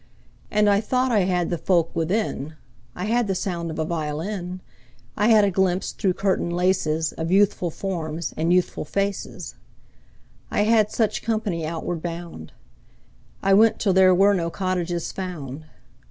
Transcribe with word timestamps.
And 0.49 0.67
I 0.67 0.81
thought 0.81 1.11
I 1.11 1.25
had 1.25 1.51
the 1.51 1.59
folk 1.59 1.95
within: 1.95 2.55
I 2.95 3.05
had 3.05 3.27
the 3.27 3.35
sound 3.35 3.69
of 3.69 3.77
a 3.77 3.85
violin; 3.85 4.61
I 5.15 5.27
had 5.27 5.43
a 5.43 5.51
glimpse 5.51 5.91
through 5.91 6.15
curtain 6.15 6.49
laces 6.49 7.11
Of 7.11 7.29
youthful 7.31 7.69
forms 7.69 8.33
and 8.35 8.51
youthful 8.51 8.83
faces. 8.83 9.53
I 10.49 10.61
had 10.63 10.89
such 10.89 11.21
company 11.21 11.67
outward 11.67 12.01
bound. 12.01 12.51
I 13.43 13.53
went 13.53 13.77
till 13.77 13.93
there 13.93 14.15
were 14.15 14.33
no 14.33 14.49
cottages 14.49 15.11
found. 15.11 15.65